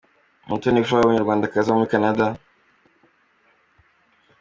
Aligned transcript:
Umutoni 0.45 0.81
Flora 0.87 1.05
umunyarwandakazi 1.05 1.65
uba 1.69 1.77
muri 1.79 1.93
Canada. 1.93 2.25